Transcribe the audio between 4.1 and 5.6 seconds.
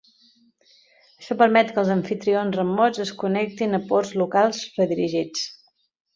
locals redirigits.